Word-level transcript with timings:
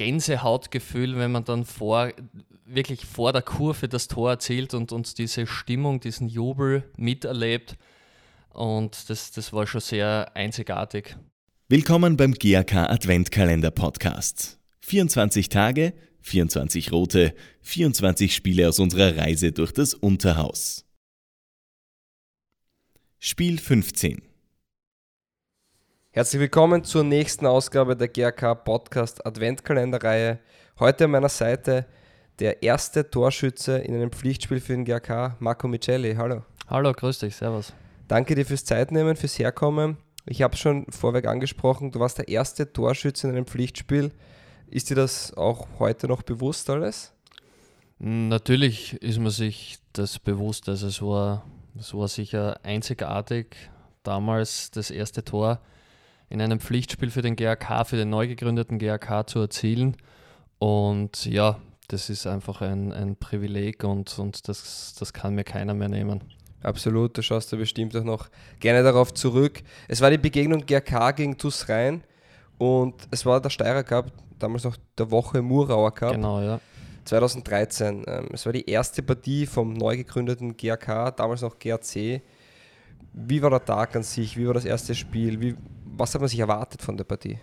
Gänsehautgefühl, 0.00 1.18
wenn 1.18 1.30
man 1.30 1.44
dann 1.44 1.66
vor, 1.66 2.10
wirklich 2.64 3.04
vor 3.04 3.34
der 3.34 3.42
Kurve 3.42 3.86
das 3.86 4.08
Tor 4.08 4.30
erzielt 4.30 4.72
und 4.72 4.92
uns 4.92 5.12
diese 5.12 5.46
Stimmung, 5.46 6.00
diesen 6.00 6.26
Jubel 6.26 6.84
miterlebt. 6.96 7.76
Und 8.48 9.10
das, 9.10 9.30
das 9.30 9.52
war 9.52 9.66
schon 9.66 9.82
sehr 9.82 10.34
einzigartig. 10.34 11.18
Willkommen 11.68 12.16
beim 12.16 12.32
GAK 12.32 12.76
Adventkalender 12.76 13.70
Podcast. 13.70 14.58
24 14.80 15.50
Tage, 15.50 15.92
24 16.22 16.92
rote, 16.92 17.34
24 17.60 18.34
Spiele 18.34 18.70
aus 18.70 18.78
unserer 18.78 19.18
Reise 19.18 19.52
durch 19.52 19.72
das 19.72 19.92
Unterhaus. 19.92 20.86
Spiel 23.18 23.58
15 23.58 24.29
Herzlich 26.12 26.40
willkommen 26.40 26.82
zur 26.82 27.04
nächsten 27.04 27.46
Ausgabe 27.46 27.94
der 27.94 28.08
GRK 28.08 28.56
Podcast 28.56 29.24
Adventkalenderreihe. 29.24 30.40
Heute 30.80 31.04
an 31.04 31.12
meiner 31.12 31.28
Seite 31.28 31.86
der 32.40 32.64
erste 32.64 33.08
Torschütze 33.08 33.78
in 33.78 33.94
einem 33.94 34.10
Pflichtspiel 34.10 34.58
für 34.58 34.72
den 34.72 34.84
GRK, 34.84 35.36
Marco 35.38 35.68
Micelli. 35.68 36.16
Hallo. 36.16 36.42
Hallo, 36.66 36.92
grüß 36.92 37.20
dich, 37.20 37.36
servus. 37.36 37.72
Danke 38.08 38.34
dir 38.34 38.44
fürs 38.44 38.64
Zeitnehmen, 38.64 39.14
fürs 39.14 39.38
Herkommen. 39.38 39.98
Ich 40.26 40.42
habe 40.42 40.56
schon 40.56 40.84
vorweg 40.90 41.28
angesprochen, 41.28 41.92
du 41.92 42.00
warst 42.00 42.18
der 42.18 42.26
erste 42.26 42.72
Torschütze 42.72 43.28
in 43.28 43.36
einem 43.36 43.46
Pflichtspiel. 43.46 44.10
Ist 44.66 44.90
dir 44.90 44.96
das 44.96 45.32
auch 45.34 45.68
heute 45.78 46.08
noch 46.08 46.22
bewusst 46.22 46.70
alles? 46.70 47.12
Natürlich 48.00 49.00
ist 49.00 49.20
man 49.20 49.30
sich 49.30 49.78
das 49.92 50.18
bewusst. 50.18 50.68
Also 50.68 50.88
es 50.88 51.00
war, 51.02 51.46
es 51.78 51.94
war 51.94 52.08
sicher 52.08 52.58
einzigartig, 52.64 53.54
damals 54.02 54.72
das 54.72 54.90
erste 54.90 55.24
Tor 55.24 55.60
in 56.30 56.40
einem 56.40 56.60
Pflichtspiel 56.60 57.10
für 57.10 57.22
den 57.22 57.36
GAK, 57.36 57.86
für 57.86 57.96
den 57.96 58.08
neu 58.08 58.28
gegründeten 58.28 58.78
GAK 58.78 59.28
zu 59.28 59.40
erzielen. 59.40 59.96
Und 60.58 61.26
ja, 61.26 61.58
das 61.88 62.08
ist 62.08 62.26
einfach 62.26 62.60
ein, 62.60 62.92
ein 62.92 63.16
Privileg 63.16 63.84
und, 63.84 64.16
und 64.18 64.48
das, 64.48 64.94
das 64.98 65.12
kann 65.12 65.34
mir 65.34 65.44
keiner 65.44 65.74
mehr 65.74 65.88
nehmen. 65.88 66.20
Absolut, 66.62 67.16
da 67.18 67.22
schaust 67.22 67.52
du 67.52 67.56
bestimmt 67.56 67.96
auch 67.96 68.04
noch 68.04 68.28
gerne 68.60 68.82
darauf 68.82 69.12
zurück. 69.12 69.62
Es 69.88 70.00
war 70.00 70.10
die 70.10 70.18
Begegnung 70.18 70.64
GRK 70.64 71.12
gegen 71.12 71.36
TuS 71.36 71.68
Rhein 71.68 72.04
und 72.58 72.94
es 73.10 73.26
war 73.26 73.40
der 73.40 73.50
Steirer 73.50 73.82
Cup, 73.82 74.12
damals 74.38 74.64
noch 74.64 74.76
der 74.98 75.10
Woche 75.10 75.42
Murauer 75.42 75.92
Cup. 75.94 76.12
Genau, 76.12 76.40
ja. 76.40 76.60
2013. 77.06 78.04
Ähm, 78.06 78.28
es 78.32 78.44
war 78.46 78.52
die 78.52 78.68
erste 78.68 79.02
Partie 79.02 79.46
vom 79.46 79.72
neu 79.72 79.96
gegründeten 79.96 80.56
GRK, 80.56 81.10
damals 81.12 81.42
noch 81.42 81.58
GRC. 81.58 82.20
Wie 83.12 83.42
war 83.42 83.50
der 83.50 83.64
Tag 83.64 83.96
an 83.96 84.02
sich? 84.02 84.36
Wie 84.36 84.46
war 84.46 84.54
das 84.54 84.66
erste 84.66 84.94
Spiel? 84.94 85.40
Wie, 85.40 85.56
was 86.00 86.14
hat 86.14 86.20
man 86.20 86.28
sich 86.28 86.40
erwartet 86.40 86.82
von 86.82 86.96
der 86.96 87.04
Partie? 87.04 87.38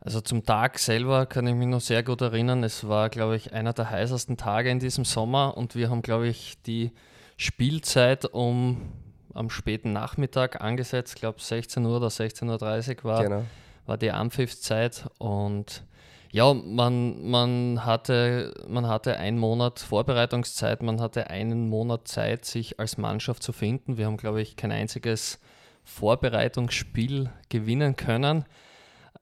Also 0.00 0.20
zum 0.20 0.44
Tag 0.44 0.78
selber 0.78 1.24
kann 1.24 1.46
ich 1.46 1.54
mich 1.54 1.66
noch 1.66 1.80
sehr 1.80 2.02
gut 2.02 2.20
erinnern. 2.20 2.62
Es 2.62 2.86
war, 2.86 3.08
glaube 3.08 3.36
ich, 3.36 3.54
einer 3.54 3.72
der 3.72 3.88
heißesten 3.88 4.36
Tage 4.36 4.68
in 4.68 4.78
diesem 4.78 5.06
Sommer 5.06 5.56
und 5.56 5.74
wir 5.74 5.88
haben, 5.88 6.02
glaube 6.02 6.28
ich, 6.28 6.60
die 6.66 6.92
Spielzeit 7.38 8.26
um 8.26 8.92
am 9.32 9.48
späten 9.48 9.92
Nachmittag 9.92 10.60
angesetzt. 10.60 11.14
Ich 11.14 11.20
glaube 11.20 11.40
16 11.40 11.84
Uhr 11.86 11.96
oder 11.96 12.08
16.30 12.08 12.98
Uhr 12.98 13.04
war, 13.04 13.22
genau. 13.22 13.44
war 13.86 13.96
die 13.96 14.10
Anpfiffszeit 14.10 15.06
und 15.18 15.84
ja, 16.30 16.52
man, 16.52 17.30
man, 17.30 17.86
hatte, 17.86 18.52
man 18.68 18.88
hatte 18.88 19.16
einen 19.16 19.38
Monat 19.38 19.78
Vorbereitungszeit, 19.78 20.82
man 20.82 21.00
hatte 21.00 21.30
einen 21.30 21.68
Monat 21.68 22.08
Zeit, 22.08 22.44
sich 22.44 22.80
als 22.80 22.98
Mannschaft 22.98 23.42
zu 23.42 23.52
finden. 23.52 23.96
Wir 23.96 24.06
haben, 24.06 24.16
glaube 24.16 24.42
ich, 24.42 24.56
kein 24.56 24.72
einziges 24.72 25.38
Vorbereitungsspiel 25.84 27.30
gewinnen 27.48 27.96
können. 27.96 28.44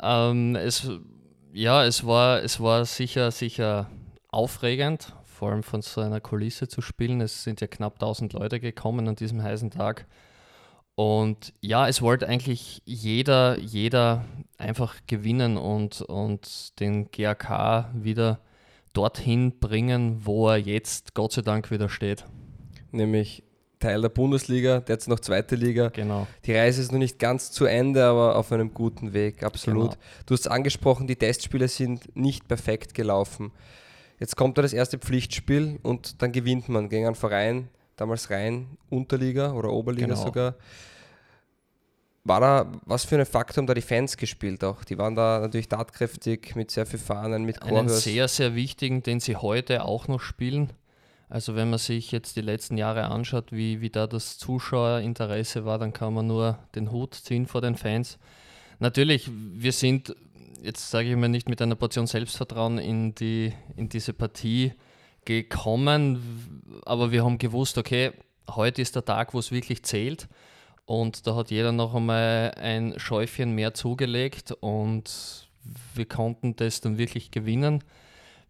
Ähm, 0.00 0.56
es, 0.56 0.90
ja, 1.52 1.84
es 1.84 2.06
war, 2.06 2.42
es 2.42 2.60
war 2.60 2.84
sicher, 2.84 3.30
sicher 3.30 3.90
aufregend, 4.28 5.14
vor 5.24 5.50
allem 5.50 5.62
von 5.62 5.82
so 5.82 6.00
einer 6.00 6.20
Kulisse 6.20 6.68
zu 6.68 6.80
spielen. 6.80 7.20
Es 7.20 7.44
sind 7.44 7.60
ja 7.60 7.66
knapp 7.66 7.94
1000 7.94 8.32
Leute 8.32 8.60
gekommen 8.60 9.08
an 9.08 9.16
diesem 9.16 9.42
heißen 9.42 9.70
Tag. 9.70 10.06
Und 10.94 11.54
ja, 11.60 11.88
es 11.88 12.02
wollte 12.02 12.28
eigentlich 12.28 12.82
jeder, 12.84 13.58
jeder 13.58 14.24
einfach 14.58 14.96
gewinnen 15.06 15.56
und, 15.56 16.02
und 16.02 16.78
den 16.80 17.10
GAK 17.10 17.90
wieder 17.94 18.40
dorthin 18.92 19.58
bringen, 19.58 20.24
wo 20.26 20.48
er 20.48 20.58
jetzt 20.58 21.14
Gott 21.14 21.32
sei 21.32 21.42
Dank 21.42 21.70
wieder 21.70 21.88
steht. 21.88 22.24
Nämlich 22.90 23.42
Teil 23.82 24.00
der 24.00 24.08
Bundesliga, 24.08 24.80
derzeit 24.80 25.08
noch 25.08 25.20
zweite 25.20 25.56
Liga. 25.56 25.88
Genau. 25.88 26.26
Die 26.44 26.54
Reise 26.54 26.80
ist 26.80 26.92
noch 26.92 26.98
nicht 26.98 27.18
ganz 27.18 27.50
zu 27.50 27.64
Ende, 27.64 28.04
aber 28.04 28.36
auf 28.36 28.52
einem 28.52 28.72
guten 28.72 29.12
Weg, 29.12 29.42
absolut. 29.42 29.92
Genau. 29.92 30.02
Du 30.26 30.34
hast 30.34 30.48
angesprochen, 30.48 31.06
die 31.06 31.16
Testspiele 31.16 31.68
sind 31.68 32.16
nicht 32.16 32.48
perfekt 32.48 32.94
gelaufen. 32.94 33.52
Jetzt 34.18 34.36
kommt 34.36 34.56
da 34.56 34.62
das 34.62 34.72
erste 34.72 34.98
Pflichtspiel 34.98 35.80
und 35.82 36.22
dann 36.22 36.30
gewinnt 36.30 36.68
man 36.68 36.88
gegen 36.88 37.06
einen 37.06 37.16
Verein, 37.16 37.68
damals 37.96 38.30
rein 38.30 38.78
Unterliga 38.88 39.52
oder 39.52 39.70
Oberliga 39.70 40.06
genau. 40.06 40.24
sogar. 40.24 40.54
War 42.24 42.40
da, 42.40 42.72
was 42.86 43.04
für 43.04 43.18
ein 43.18 43.26
Faktor 43.26 43.62
haben 43.62 43.66
da 43.66 43.74
die 43.74 43.80
Fans 43.80 44.16
gespielt 44.16 44.62
auch? 44.62 44.84
Die 44.84 44.96
waren 44.96 45.16
da 45.16 45.40
natürlich 45.40 45.68
tatkräftig 45.68 46.54
mit 46.54 46.70
sehr 46.70 46.86
viel 46.86 47.00
Fahnen, 47.00 47.44
mit 47.44 47.60
Chorhörs. 47.60 47.78
Einen 47.78 47.88
sehr, 47.88 48.28
sehr 48.28 48.54
wichtigen, 48.54 49.02
den 49.02 49.18
sie 49.18 49.34
heute 49.34 49.84
auch 49.84 50.06
noch 50.06 50.20
spielen. 50.20 50.72
Also 51.32 51.56
wenn 51.56 51.70
man 51.70 51.78
sich 51.78 52.12
jetzt 52.12 52.36
die 52.36 52.42
letzten 52.42 52.76
Jahre 52.76 53.06
anschaut, 53.06 53.52
wie, 53.52 53.80
wie 53.80 53.88
da 53.88 54.06
das 54.06 54.36
Zuschauerinteresse 54.36 55.64
war, 55.64 55.78
dann 55.78 55.94
kann 55.94 56.12
man 56.12 56.26
nur 56.26 56.58
den 56.74 56.92
Hut 56.92 57.14
ziehen 57.14 57.46
vor 57.46 57.62
den 57.62 57.74
Fans. 57.74 58.18
Natürlich, 58.80 59.30
wir 59.32 59.72
sind, 59.72 60.14
jetzt 60.62 60.90
sage 60.90 61.08
ich 61.08 61.16
mal 61.16 61.30
nicht 61.30 61.48
mit 61.48 61.62
einer 61.62 61.74
Portion 61.74 62.06
Selbstvertrauen 62.06 62.76
in, 62.76 63.14
die, 63.14 63.54
in 63.76 63.88
diese 63.88 64.12
Partie 64.12 64.74
gekommen, 65.24 66.82
aber 66.84 67.12
wir 67.12 67.24
haben 67.24 67.38
gewusst, 67.38 67.78
okay, 67.78 68.12
heute 68.50 68.82
ist 68.82 68.94
der 68.94 69.06
Tag, 69.06 69.32
wo 69.32 69.38
es 69.38 69.50
wirklich 69.52 69.84
zählt. 69.84 70.28
Und 70.84 71.26
da 71.26 71.34
hat 71.34 71.50
jeder 71.50 71.72
noch 71.72 71.94
einmal 71.94 72.52
ein 72.60 72.92
Schäufchen 72.98 73.54
mehr 73.54 73.72
zugelegt 73.72 74.52
und 74.60 75.48
wir 75.94 76.04
konnten 76.04 76.56
das 76.56 76.82
dann 76.82 76.98
wirklich 76.98 77.30
gewinnen 77.30 77.82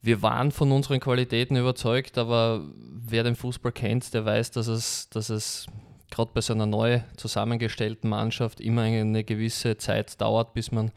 wir 0.03 0.21
waren 0.21 0.51
von 0.51 0.73
unseren 0.73 0.99
Qualitäten 0.99 1.57
überzeugt, 1.57 2.19
aber 2.19 2.63
wer 2.75 3.23
den 3.23 3.37
Fußball 3.37 3.73
kennt, 3.73 4.13
der 4.13 4.25
weiß, 4.25 4.51
dass 4.51 4.67
es, 4.67 5.09
dass 5.11 5.31
es 5.31 5.67
gerade 6.11 6.31
bei 6.35 6.41
so 6.41 6.53
einer 6.53 6.67
neu 6.67 7.01
zusammengestellten 7.17 8.11
Mannschaft 8.11 8.61
immer 8.61 8.83
eine 8.83 9.23
gewisse 9.23 9.79
Zeit 9.79 10.21
dauert, 10.21 10.55
bis 10.55 10.73
man 10.73 10.91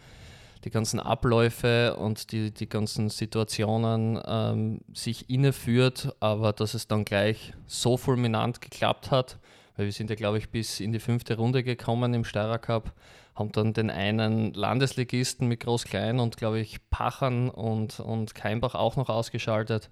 die 0.66 0.72
ganzen 0.72 1.00
Abläufe 1.00 1.96
und 1.96 2.32
die, 2.32 2.52
die 2.52 2.68
ganzen 2.68 3.10
Situationen 3.10 4.20
ähm, 4.26 4.80
sich 4.94 5.30
inneführt, 5.30 6.16
aber 6.20 6.52
dass 6.52 6.74
es 6.74 6.88
dann 6.88 7.06
gleich 7.06 7.54
so 7.68 7.98
fulminant 7.98 8.60
geklappt 8.60 9.12
hat, 9.12 9.38
weil 9.78 9.86
wir 9.86 9.94
sind 9.94 10.10
ja, 10.10 10.16
glaube 10.16 10.40
ich, 10.40 10.50
bis 10.50 10.80
in 10.80 10.92
die 10.92 11.00
fünfte 11.00 11.38
Runde 11.38 11.64
gekommen 11.64 12.16
im 12.16 12.24
Steirer 12.24 12.58
Cup 12.58 12.92
haben 13.36 13.52
dann 13.52 13.74
den 13.74 13.90
einen 13.90 14.54
Landesligisten 14.54 15.48
mit 15.48 15.60
Groß-Klein 15.60 16.20
und 16.20 16.38
glaube 16.38 16.60
ich 16.60 16.90
Pachern 16.90 17.50
und, 17.50 18.00
und 18.00 18.34
Keimbach 18.34 18.76
auch 18.76 18.96
noch 18.96 19.10
ausgeschaltet. 19.10 19.90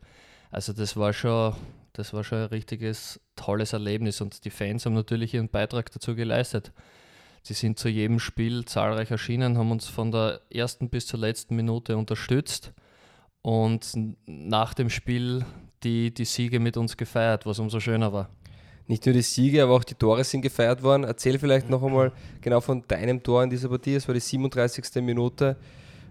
Also 0.50 0.72
das 0.72 0.96
war 0.96 1.12
schon, 1.12 1.54
das 1.92 2.14
war 2.14 2.24
schon 2.24 2.40
ein 2.40 2.46
richtiges 2.46 3.20
tolles 3.36 3.74
Erlebnis 3.74 4.22
und 4.22 4.46
die 4.46 4.50
Fans 4.50 4.86
haben 4.86 4.94
natürlich 4.94 5.34
ihren 5.34 5.50
Beitrag 5.50 5.92
dazu 5.92 6.16
geleistet. 6.16 6.72
Sie 7.42 7.54
sind 7.54 7.78
zu 7.78 7.90
jedem 7.90 8.20
Spiel 8.20 8.64
zahlreich 8.64 9.12
erschienen, 9.12 9.58
haben 9.58 9.72
uns 9.72 9.88
von 9.88 10.12
der 10.12 10.40
ersten 10.50 10.90
bis 10.90 11.08
zur 11.08 11.20
letzten 11.20 11.58
Minute 11.58 11.98
unterstützt 11.98 12.72
und 13.42 13.92
nach 14.26 14.74
dem 14.74 14.90
Spiel 14.90 15.46
die, 15.84 16.14
die 16.14 16.24
Siege 16.24 16.62
mit 16.62 16.78
uns 16.78 16.96
gefeiert, 16.96 17.46
was 17.46 17.60
umso 17.60 17.82
schöner 17.82 18.14
war 18.14 18.30
nicht 18.88 19.06
nur 19.06 19.14
die 19.14 19.22
Siege, 19.22 19.64
aber 19.64 19.74
auch 19.74 19.84
die 19.84 19.96
Tore 19.96 20.24
sind 20.24 20.42
gefeiert 20.42 20.84
worden. 20.84 21.04
Erzähl 21.04 21.40
vielleicht 21.40 21.70
noch 21.70 21.84
einmal 21.84 22.12
genau 22.42 22.60
von 22.60 22.84
deinem 22.88 23.24
Tor 23.24 23.44
in 23.44 23.50
dieser 23.50 23.70
Partie. 23.70 23.96
Es 23.96 24.08
war 24.08 24.14
die 24.14 24.20
37. 24.20 25.02
Minute. 25.02 25.56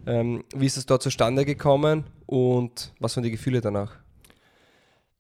Ähm, 0.07 0.43
wie 0.55 0.67
ist 0.67 0.77
es 0.77 0.87
dort 0.87 1.03
zustande 1.03 1.45
gekommen 1.45 2.05
und 2.27 2.93
was 2.99 3.17
waren 3.17 3.23
die 3.23 3.31
Gefühle 3.31 3.61
danach? 3.61 3.97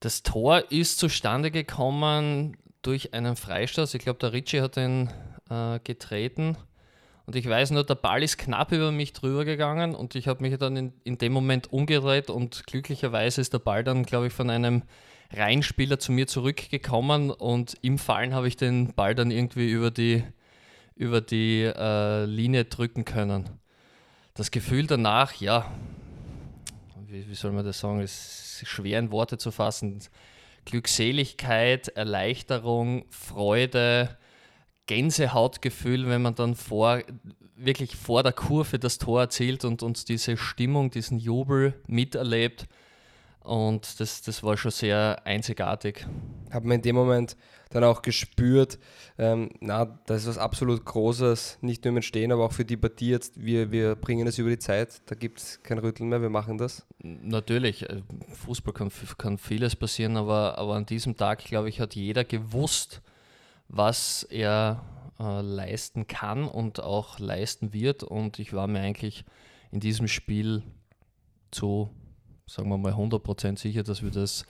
Das 0.00 0.22
Tor 0.22 0.72
ist 0.72 0.98
zustande 0.98 1.50
gekommen 1.50 2.56
durch 2.82 3.14
einen 3.14 3.36
Freistoß. 3.36 3.94
Ich 3.94 4.02
glaube, 4.02 4.18
der 4.18 4.32
Ritchie 4.32 4.60
hat 4.60 4.76
den 4.76 5.10
äh, 5.48 5.78
getreten. 5.84 6.56
Und 7.24 7.36
ich 7.36 7.48
weiß 7.48 7.70
nur, 7.70 7.84
der 7.84 7.94
Ball 7.94 8.22
ist 8.22 8.36
knapp 8.36 8.72
über 8.72 8.90
mich 8.90 9.12
drüber 9.12 9.44
gegangen 9.44 9.94
und 9.94 10.16
ich 10.16 10.26
habe 10.26 10.42
mich 10.42 10.58
dann 10.58 10.76
in, 10.76 10.92
in 11.04 11.18
dem 11.18 11.32
Moment 11.32 11.72
umgedreht 11.72 12.30
und 12.30 12.66
glücklicherweise 12.66 13.40
ist 13.40 13.52
der 13.52 13.60
Ball 13.60 13.84
dann, 13.84 14.02
glaube 14.02 14.26
ich, 14.26 14.32
von 14.32 14.50
einem 14.50 14.82
Reinspieler 15.34 15.98
zu 15.98 16.12
mir 16.12 16.26
zurückgekommen 16.26 17.30
und 17.30 17.76
im 17.82 17.98
Fallen 17.98 18.34
habe 18.34 18.48
ich 18.48 18.56
den 18.56 18.94
Ball 18.94 19.14
dann 19.14 19.30
irgendwie 19.30 19.70
über 19.70 19.90
die, 19.90 20.24
über 20.94 21.20
die 21.20 21.62
äh, 21.62 22.24
Linie 22.24 22.66
drücken 22.66 23.04
können. 23.04 23.48
Das 24.34 24.50
Gefühl 24.50 24.86
danach, 24.86 25.34
ja, 25.34 25.72
wie, 27.06 27.28
wie 27.28 27.34
soll 27.34 27.52
man 27.52 27.64
das 27.64 27.80
sagen, 27.80 28.00
ist 28.00 28.62
schwer 28.66 28.98
in 28.98 29.10
Worte 29.10 29.38
zu 29.38 29.50
fassen. 29.50 30.00
Glückseligkeit, 30.64 31.88
Erleichterung, 31.88 33.04
Freude, 33.10 34.16
Gänsehautgefühl, 34.86 36.08
wenn 36.08 36.22
man 36.22 36.34
dann 36.34 36.54
vor, 36.54 37.02
wirklich 37.56 37.96
vor 37.96 38.22
der 38.22 38.32
Kurve 38.32 38.78
das 38.78 38.98
Tor 38.98 39.22
erzielt 39.22 39.64
und 39.64 39.82
uns 39.82 40.04
diese 40.04 40.36
Stimmung, 40.36 40.90
diesen 40.90 41.18
Jubel 41.18 41.74
miterlebt. 41.86 42.66
Und 43.44 43.98
das, 43.98 44.22
das 44.22 44.42
war 44.42 44.56
schon 44.56 44.70
sehr 44.70 45.20
einzigartig. 45.24 46.06
Hat 46.50 46.64
man 46.64 46.76
in 46.76 46.82
dem 46.82 46.94
Moment 46.94 47.36
dann 47.70 47.82
auch 47.82 48.02
gespürt, 48.02 48.78
ähm, 49.18 49.50
na, 49.60 49.98
das 50.06 50.22
ist 50.22 50.28
was 50.28 50.38
absolut 50.38 50.84
Großes, 50.84 51.58
nicht 51.60 51.84
nur 51.84 51.90
im 51.90 51.96
Entstehen, 51.96 52.30
aber 52.30 52.44
auch 52.44 52.52
für 52.52 52.64
die 52.64 52.76
Partie 52.76 53.10
jetzt. 53.10 53.42
Wir, 53.42 53.72
wir 53.72 53.96
bringen 53.96 54.26
es 54.26 54.38
über 54.38 54.50
die 54.50 54.58
Zeit, 54.58 55.02
da 55.06 55.14
gibt 55.14 55.40
es 55.40 55.62
kein 55.62 55.78
Rütteln 55.78 56.08
mehr, 56.08 56.22
wir 56.22 56.30
machen 56.30 56.58
das. 56.58 56.86
Natürlich, 56.98 57.88
äh, 57.88 58.02
Fußball 58.44 58.74
kann, 58.74 58.90
kann 59.18 59.38
vieles 59.38 59.74
passieren, 59.74 60.16
aber, 60.16 60.58
aber 60.58 60.74
an 60.74 60.86
diesem 60.86 61.16
Tag, 61.16 61.44
glaube 61.44 61.68
ich, 61.68 61.80
hat 61.80 61.94
jeder 61.94 62.24
gewusst, 62.24 63.02
was 63.68 64.22
er 64.24 64.84
äh, 65.18 65.40
leisten 65.40 66.06
kann 66.06 66.44
und 66.44 66.80
auch 66.80 67.18
leisten 67.18 67.72
wird. 67.72 68.02
Und 68.02 68.38
ich 68.38 68.52
war 68.52 68.66
mir 68.66 68.80
eigentlich 68.80 69.24
in 69.70 69.80
diesem 69.80 70.06
Spiel 70.06 70.62
zu 71.50 71.90
sagen 72.46 72.68
wir 72.68 72.78
mal 72.78 72.92
100% 72.92 73.58
sicher, 73.58 73.82
dass 73.82 74.02
wir 74.02 74.10
das 74.10 74.44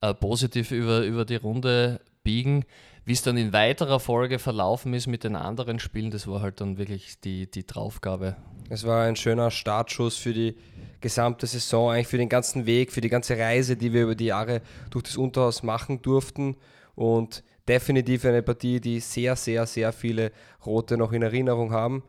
äh, 0.00 0.14
positiv 0.14 0.70
über, 0.70 1.02
über 1.02 1.24
die 1.24 1.36
Runde 1.36 2.00
biegen. 2.22 2.64
Wie 3.06 3.12
es 3.12 3.22
dann 3.22 3.36
in 3.36 3.52
weiterer 3.52 4.00
Folge 4.00 4.38
verlaufen 4.38 4.94
ist 4.94 5.06
mit 5.06 5.24
den 5.24 5.36
anderen 5.36 5.78
Spielen, 5.78 6.10
das 6.10 6.26
war 6.26 6.40
halt 6.40 6.60
dann 6.62 6.78
wirklich 6.78 7.20
die, 7.20 7.50
die 7.50 7.66
Draufgabe. 7.66 8.36
Es 8.70 8.86
war 8.86 9.04
ein 9.04 9.16
schöner 9.16 9.50
Startschuss 9.50 10.16
für 10.16 10.32
die 10.32 10.56
gesamte 11.02 11.46
Saison, 11.46 11.90
eigentlich 11.90 12.06
für 12.06 12.16
den 12.16 12.30
ganzen 12.30 12.64
Weg, 12.64 12.92
für 12.92 13.02
die 13.02 13.10
ganze 13.10 13.36
Reise, 13.36 13.76
die 13.76 13.92
wir 13.92 14.04
über 14.04 14.14
die 14.14 14.26
Jahre 14.26 14.62
durch 14.88 15.04
das 15.04 15.18
Unterhaus 15.18 15.62
machen 15.62 16.00
durften. 16.00 16.56
Und 16.94 17.44
definitiv 17.68 18.24
eine 18.24 18.42
Partie, 18.42 18.80
die 18.80 19.00
sehr, 19.00 19.36
sehr, 19.36 19.66
sehr 19.66 19.92
viele 19.92 20.32
Rote 20.64 20.96
noch 20.96 21.12
in 21.12 21.22
Erinnerung 21.22 21.72
haben. 21.72 22.04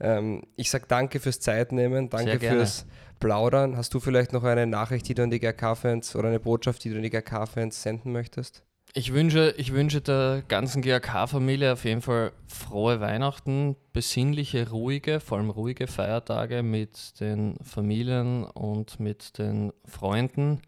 Ähm, 0.00 0.42
ich 0.56 0.70
sage 0.70 0.84
danke 0.88 1.20
fürs 1.20 1.40
Zeitnehmen, 1.40 2.08
danke 2.08 2.38
fürs 2.38 2.86
Plaudern. 3.20 3.76
Hast 3.76 3.94
du 3.94 4.00
vielleicht 4.00 4.32
noch 4.32 4.44
eine 4.44 4.66
Nachricht, 4.66 5.08
die 5.08 5.14
du 5.14 5.22
an 5.22 5.30
die 5.30 5.40
GRK-Fans 5.40 6.14
oder 6.16 6.28
eine 6.28 6.40
Botschaft, 6.40 6.84
die 6.84 6.90
du 6.90 6.96
an 6.96 7.02
die 7.02 7.10
GRK-Fans 7.10 7.82
senden 7.82 8.12
möchtest? 8.12 8.62
Ich 8.94 9.12
wünsche, 9.12 9.54
ich 9.58 9.72
wünsche 9.72 10.00
der 10.00 10.42
ganzen 10.48 10.80
GRK-Familie 10.80 11.74
auf 11.74 11.84
jeden 11.84 12.00
Fall 12.00 12.32
frohe 12.46 13.00
Weihnachten, 13.00 13.76
besinnliche, 13.92 14.70
ruhige, 14.70 15.20
vor 15.20 15.38
allem 15.38 15.50
ruhige 15.50 15.86
Feiertage 15.86 16.62
mit 16.62 17.20
den 17.20 17.56
Familien 17.62 18.44
und 18.44 18.98
mit 18.98 19.38
den 19.38 19.72
Freunden. 19.84 20.62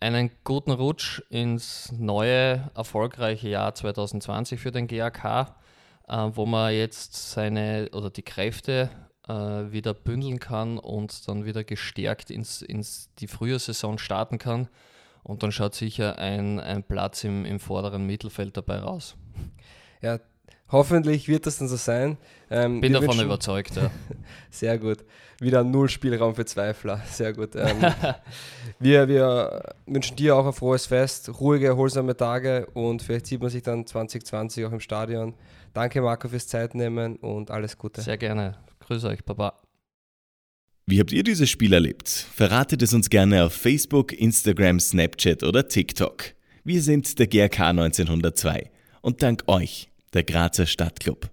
Einen 0.00 0.30
guten 0.44 0.70
Rutsch 0.70 1.20
ins 1.30 1.90
neue, 1.90 2.70
erfolgreiche 2.76 3.48
Jahr 3.48 3.74
2020 3.74 4.60
für 4.60 4.70
den 4.70 4.86
GRK 4.86 5.56
äh, 6.08 6.30
wo 6.32 6.46
man 6.46 6.72
jetzt 6.72 7.32
seine 7.32 7.90
oder 7.92 8.10
die 8.10 8.22
Kräfte 8.22 8.90
äh, 9.28 9.32
wieder 9.32 9.94
bündeln 9.94 10.38
kann 10.40 10.78
und 10.78 11.28
dann 11.28 11.44
wieder 11.44 11.64
gestärkt 11.64 12.30
ins, 12.30 12.62
ins 12.62 13.10
die 13.18 13.26
Frühjahrsaison 13.26 13.98
starten 13.98 14.38
kann. 14.38 14.68
Und 15.22 15.42
dann 15.42 15.52
schaut 15.52 15.74
sicher 15.74 16.18
ein, 16.18 16.58
ein 16.58 16.82
Platz 16.82 17.24
im, 17.24 17.44
im 17.44 17.60
vorderen 17.60 18.06
Mittelfeld 18.06 18.56
dabei 18.56 18.78
raus. 18.78 19.16
Ja, 20.00 20.20
hoffentlich 20.70 21.26
wird 21.26 21.44
das 21.44 21.58
dann 21.58 21.66
so 21.66 21.74
sein. 21.74 22.18
Ähm, 22.50 22.80
Bin 22.80 22.92
davon 22.92 23.08
wünschen, 23.08 23.24
überzeugt, 23.24 23.74
ja. 23.74 23.90
Sehr 24.52 24.78
gut. 24.78 24.98
Wieder 25.40 25.64
null 25.64 25.88
Spielraum 25.88 26.36
für 26.36 26.44
Zweifler. 26.44 27.00
Sehr 27.10 27.32
gut. 27.32 27.56
Ähm, 27.56 27.78
wir, 28.78 29.08
wir 29.08 29.74
wünschen 29.86 30.14
dir 30.14 30.36
auch 30.36 30.46
ein 30.46 30.52
frohes 30.52 30.86
Fest, 30.86 31.40
ruhige, 31.40 31.66
erholsame 31.66 32.16
Tage 32.16 32.66
und 32.74 33.02
vielleicht 33.02 33.26
sieht 33.26 33.40
man 33.40 33.50
sich 33.50 33.64
dann 33.64 33.84
2020 33.84 34.66
auch 34.66 34.72
im 34.72 34.78
Stadion. 34.78 35.34
Danke, 35.72 36.00
Marco, 36.00 36.28
fürs 36.28 36.46
Zeitnehmen 36.46 37.16
und 37.16 37.50
alles 37.50 37.76
Gute. 37.78 38.00
Sehr 38.00 38.18
gerne. 38.18 38.58
Grüße 38.80 39.08
euch, 39.08 39.24
Baba. 39.24 39.60
Wie 40.86 41.00
habt 41.00 41.12
ihr 41.12 41.22
dieses 41.22 41.50
Spiel 41.50 41.74
erlebt? 41.74 42.08
Verratet 42.08 42.82
es 42.82 42.94
uns 42.94 43.10
gerne 43.10 43.44
auf 43.44 43.52
Facebook, 43.52 44.12
Instagram, 44.12 44.80
Snapchat 44.80 45.42
oder 45.42 45.68
TikTok. 45.68 46.32
Wir 46.64 46.82
sind 46.82 47.18
der 47.18 47.26
GRK 47.26 47.68
1902 47.68 48.70
und 49.02 49.22
dank 49.22 49.44
euch 49.48 49.90
der 50.14 50.24
Grazer 50.24 50.66
Stadtclub. 50.66 51.30